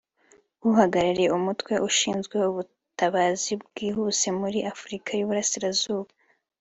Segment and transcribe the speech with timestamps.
[0.69, 6.11] uhagarariye umutwe ushinzwe ubutabazi bwihuse muri Afurika y’Iburasirazuba